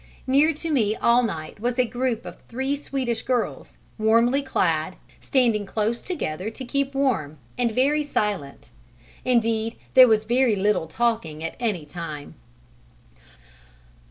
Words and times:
Near 0.25 0.51
to 0.53 0.71
me 0.71 0.95
all 0.95 1.21
night 1.21 1.59
was 1.59 1.77
a 1.77 1.85
group 1.85 2.25
of 2.25 2.41
three 2.41 2.75
Swedish 2.75 3.21
girls, 3.21 3.77
warmly 3.99 4.41
clad, 4.41 4.95
standing 5.19 5.63
close 5.67 6.01
together 6.01 6.49
to 6.49 6.65
keep 6.65 6.95
warm, 6.95 7.37
and 7.55 7.69
very 7.69 8.03
silent; 8.03 8.71
indeed 9.23 9.75
there 9.93 10.07
was 10.07 10.23
very 10.23 10.55
little 10.55 10.87
talking 10.87 11.43
at 11.43 11.55
any 11.59 11.85
time. 11.85 12.33